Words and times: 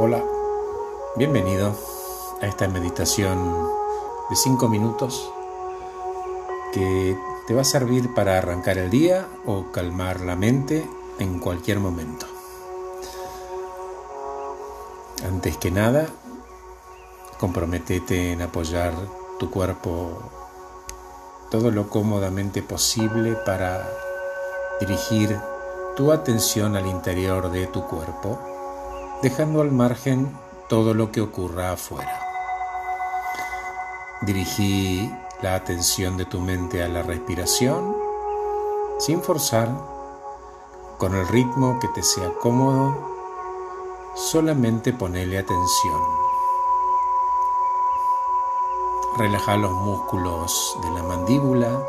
Hola, 0.00 0.22
bienvenido 1.16 1.74
a 2.40 2.46
esta 2.46 2.68
meditación 2.68 3.68
de 4.30 4.36
5 4.36 4.68
minutos 4.68 5.28
que 6.72 7.18
te 7.48 7.54
va 7.54 7.62
a 7.62 7.64
servir 7.64 8.14
para 8.14 8.38
arrancar 8.38 8.78
el 8.78 8.90
día 8.90 9.26
o 9.44 9.72
calmar 9.72 10.20
la 10.20 10.36
mente 10.36 10.88
en 11.18 11.40
cualquier 11.40 11.80
momento. 11.80 12.26
Antes 15.26 15.56
que 15.56 15.72
nada, 15.72 16.06
comprometete 17.40 18.30
en 18.30 18.42
apoyar 18.42 18.94
tu 19.40 19.50
cuerpo 19.50 20.12
todo 21.50 21.72
lo 21.72 21.88
cómodamente 21.90 22.62
posible 22.62 23.32
para 23.32 23.90
dirigir 24.78 25.36
tu 25.96 26.12
atención 26.12 26.76
al 26.76 26.86
interior 26.86 27.50
de 27.50 27.66
tu 27.66 27.82
cuerpo 27.88 28.57
dejando 29.22 29.60
al 29.62 29.72
margen 29.72 30.36
todo 30.68 30.94
lo 30.94 31.10
que 31.10 31.20
ocurra 31.20 31.72
afuera. 31.72 32.20
Dirigí 34.22 35.12
la 35.42 35.54
atención 35.54 36.16
de 36.16 36.24
tu 36.24 36.40
mente 36.40 36.82
a 36.82 36.88
la 36.88 37.02
respiración 37.02 37.96
sin 38.98 39.22
forzar, 39.22 39.68
con 40.98 41.14
el 41.14 41.28
ritmo 41.28 41.78
que 41.80 41.86
te 41.88 42.02
sea 42.02 42.32
cómodo, 42.40 43.16
solamente 44.16 44.92
ponele 44.92 45.38
atención. 45.38 46.02
Relaja 49.16 49.56
los 49.56 49.70
músculos 49.70 50.76
de 50.82 50.90
la 50.90 51.02
mandíbula 51.04 51.80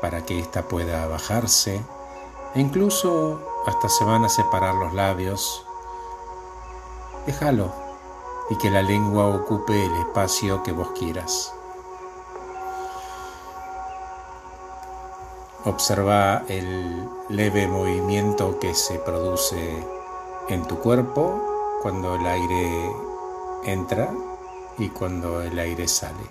para 0.00 0.24
que 0.26 0.40
ésta 0.40 0.62
pueda 0.62 1.06
bajarse 1.06 1.80
e 2.54 2.60
incluso 2.60 3.40
hasta 3.66 3.88
se 3.88 4.04
van 4.04 4.24
a 4.24 4.28
separar 4.28 4.74
los 4.74 4.92
labios 4.92 5.63
déjalo 7.26 7.72
y 8.50 8.56
que 8.56 8.70
la 8.70 8.82
lengua 8.82 9.26
ocupe 9.26 9.84
el 9.84 9.94
espacio 9.96 10.62
que 10.62 10.72
vos 10.72 10.90
quieras. 10.98 11.54
Observa 15.64 16.42
el 16.48 17.08
leve 17.30 17.66
movimiento 17.66 18.58
que 18.58 18.74
se 18.74 18.98
produce 18.98 19.82
en 20.48 20.66
tu 20.66 20.78
cuerpo 20.78 21.80
cuando 21.80 22.16
el 22.16 22.26
aire 22.26 22.92
entra 23.64 24.12
y 24.76 24.90
cuando 24.90 25.40
el 25.40 25.58
aire 25.58 25.88
sale. 25.88 26.26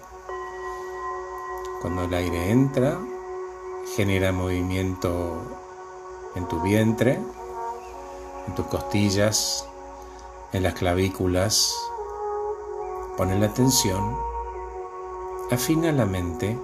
Cuando 1.81 2.03
el 2.03 2.13
aire 2.13 2.51
entra, 2.51 2.99
genera 3.95 4.31
movimiento 4.31 5.41
en 6.35 6.47
tu 6.47 6.61
vientre, 6.61 7.19
en 8.47 8.55
tus 8.55 8.67
costillas, 8.67 9.67
en 10.53 10.61
las 10.61 10.75
clavículas, 10.75 11.75
pone 13.17 13.37
la 13.39 13.47
atención, 13.47 14.15
afina 15.51 15.91
la 15.91 16.05
mente 16.05 16.57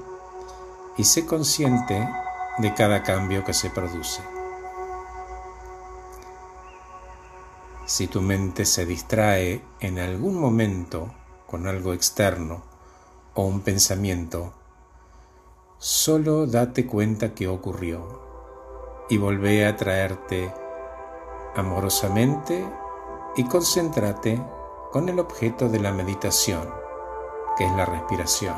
y 0.95 1.03
sé 1.03 1.25
consciente 1.25 2.07
de 2.59 2.73
cada 2.75 3.01
cambio 3.01 3.43
que 3.43 3.53
se 3.53 3.71
produce. 3.71 4.21
Si 7.85 8.07
tu 8.07 8.21
mente 8.21 8.65
se 8.65 8.85
distrae 8.85 9.63
en 9.79 9.97
algún 9.97 10.39
momento 10.39 11.11
con 11.47 11.65
algo 11.65 11.93
externo 11.93 12.61
o 13.33 13.45
un 13.45 13.61
pensamiento, 13.61 14.53
solo 15.79 16.45
date 16.45 16.85
cuenta 16.85 17.33
que 17.33 17.47
ocurrió 17.47 18.21
y 19.09 19.17
volvé 19.17 19.65
a 19.65 19.75
traerte 19.75 20.53
amorosamente 21.55 22.63
y 23.39 23.45
concéntrate 23.45 24.37
con 24.91 25.07
el 25.07 25.17
objeto 25.17 25.69
de 25.69 25.79
la 25.79 25.93
meditación, 25.93 26.69
que 27.57 27.65
es 27.65 27.71
la 27.71 27.85
respiración. 27.85 28.53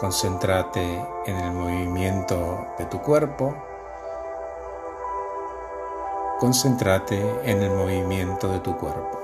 Concéntrate 0.00 1.06
en 1.26 1.36
el 1.36 1.52
movimiento 1.52 2.66
de 2.78 2.86
tu 2.86 3.02
cuerpo. 3.02 3.54
Concéntrate 6.40 7.20
en 7.44 7.62
el 7.62 7.74
movimiento 7.74 8.48
de 8.48 8.60
tu 8.60 8.74
cuerpo. 8.78 9.20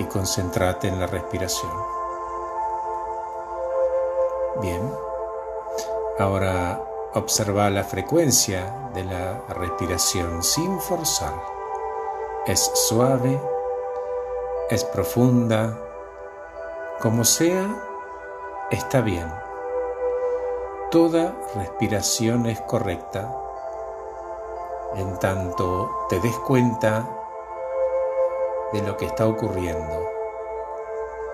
Y 0.00 0.04
concéntrate 0.04 0.88
en 0.88 1.00
la 1.00 1.06
respiración. 1.06 1.72
Bien. 4.60 4.92
Ahora 6.18 6.87
Observa 7.18 7.68
la 7.68 7.82
frecuencia 7.82 8.90
de 8.94 9.02
la 9.02 9.42
respiración 9.48 10.40
sin 10.40 10.80
forzar. 10.80 11.34
Es 12.46 12.70
suave, 12.86 13.40
es 14.70 14.84
profunda, 14.84 15.76
como 17.00 17.24
sea, 17.24 17.74
está 18.70 19.00
bien. 19.00 19.28
Toda 20.92 21.34
respiración 21.56 22.46
es 22.46 22.60
correcta 22.60 23.34
en 24.94 25.18
tanto 25.18 25.90
te 26.08 26.20
des 26.20 26.38
cuenta 26.38 27.04
de 28.72 28.80
lo 28.82 28.96
que 28.96 29.06
está 29.06 29.26
ocurriendo 29.26 30.08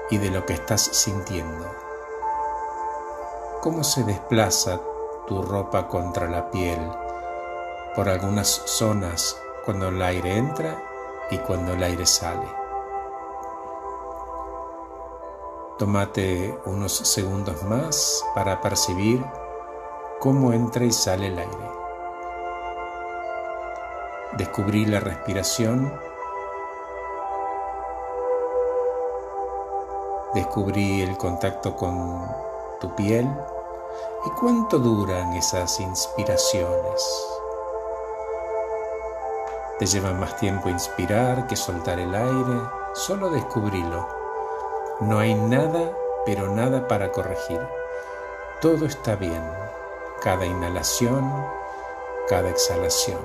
y 0.09 0.17
de 0.17 0.31
lo 0.31 0.47
que 0.47 0.55
estás 0.55 0.81
sintiendo. 0.81 1.71
Cómo 3.61 3.85
se 3.85 4.03
desplaza 4.05 4.81
tu 5.27 5.43
ropa 5.43 5.89
contra 5.89 6.29
la 6.29 6.51
piel 6.51 6.79
por 7.95 8.09
algunas 8.09 8.49
zonas 8.49 9.41
cuando 9.65 9.89
el 9.89 10.03
aire 10.03 10.37
entra 10.37 10.83
y 11.31 11.39
cuando 11.39 11.73
el 11.73 11.83
aire 11.83 12.05
sale. 12.05 12.47
Tómate 15.79 16.59
unos 16.67 16.93
segundos 16.93 17.63
más 17.65 18.25
para 18.35 18.61
percibir 18.61 19.25
cómo 20.21 20.53
entra 20.53 20.85
y 20.85 20.93
sale 20.93 21.29
el 21.29 21.39
aire. 21.39 21.71
Descubrí 24.37 24.85
la 24.87 25.01
respiración. 25.01 25.93
Descubrí 30.35 31.03
el 31.03 31.17
contacto 31.17 31.77
con 31.77 32.27
tu 32.81 32.95
piel 32.97 33.29
¿Y 34.27 34.31
cuánto 34.31 34.79
duran 34.79 35.35
esas 35.35 35.81
inspiraciones? 35.81 37.27
Te 39.79 39.87
lleva 39.87 40.13
más 40.13 40.37
tiempo 40.37 40.69
inspirar 40.69 41.47
que 41.47 41.57
soltar 41.57 41.99
el 41.99 42.15
aire, 42.15 42.61
solo 42.95 43.29
descubrilo. 43.31 44.09
No 45.01 45.19
hay 45.19 45.35
nada, 45.35 45.93
pero 46.25 46.49
nada 46.49 46.87
para 46.89 47.11
corregir. 47.13 47.61
Todo 48.61 48.87
está 48.87 49.17
bien, 49.17 49.43
cada 50.23 50.47
inhalación, 50.47 51.31
cada 52.29 52.49
exhalación. 52.49 53.21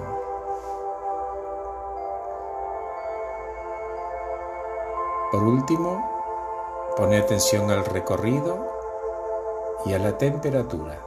Por 5.32 5.44
último, 5.44 6.04
pone 6.98 7.18
atención 7.20 7.70
al 7.70 7.86
recorrido 7.86 8.79
y 9.86 9.94
a 9.94 10.00
la 10.00 10.18
temperatura. 10.18 11.00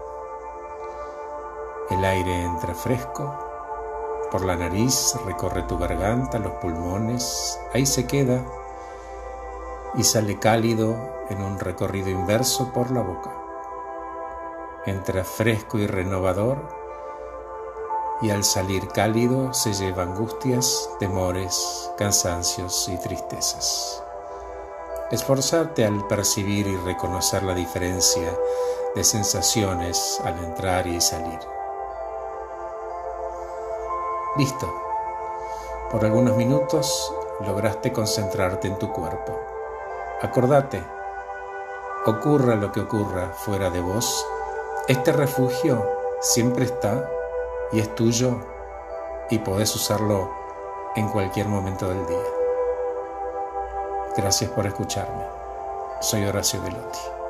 El 1.91 2.05
aire 2.05 2.45
entra 2.45 2.75
fresco, 2.75 3.35
por 4.31 4.45
la 4.45 4.57
nariz 4.57 5.15
recorre 5.27 5.63
tu 5.65 5.77
garganta, 5.77 6.39
los 6.39 6.53
pulmones, 6.53 7.59
ahí 7.75 7.85
se 7.85 8.07
queda 8.07 8.43
y 9.95 10.05
sale 10.05 10.39
cálido 10.39 10.97
en 11.29 11.43
un 11.43 11.59
recorrido 11.59 12.09
inverso 12.09 12.73
por 12.73 12.91
la 12.91 13.03
boca. 13.03 13.31
Entra 14.87 15.23
fresco 15.23 15.79
y 15.79 15.87
renovador 15.87 16.59
y 18.23 18.31
al 18.31 18.45
salir 18.45 18.89
cálido 18.89 19.53
se 19.53 19.75
lleva 19.75 20.05
angustias, 20.05 20.89
temores, 20.99 21.91
cansancios 21.99 22.89
y 22.89 22.97
tristezas. 22.99 24.03
Esforzarte 25.13 25.85
al 25.85 26.07
percibir 26.07 26.67
y 26.67 26.77
reconocer 26.79 27.43
la 27.43 27.55
diferencia 27.55 28.35
de 28.95 29.05
sensaciones 29.05 30.19
al 30.25 30.43
entrar 30.43 30.87
y 30.87 30.99
salir. 31.03 31.39
Listo. 34.39 34.73
Por 35.91 36.07
algunos 36.07 36.35
minutos 36.39 37.13
lograste 37.45 37.93
concentrarte 37.93 38.69
en 38.69 38.79
tu 38.79 38.91
cuerpo. 38.91 39.39
Acordate, 40.23 40.83
ocurra 42.07 42.55
lo 42.55 42.73
que 42.73 42.81
ocurra 42.81 43.35
fuera 43.35 43.69
de 43.69 43.81
vos, 43.81 44.27
este 44.89 45.13
refugio 45.13 45.87
siempre 46.23 46.65
está 46.65 47.07
y 47.71 47.81
es 47.81 47.95
tuyo 47.95 48.41
y 49.29 49.39
podés 49.41 49.77
usarlo 49.77 50.33
en 50.97 51.09
cualquier 51.09 51.49
momento 51.49 51.87
del 51.87 52.07
día. 52.07 52.42
Gracias 54.17 54.51
por 54.51 54.67
escucharme. 54.67 55.25
Soy 56.01 56.25
Horacio 56.25 56.61
Velotti. 56.63 57.22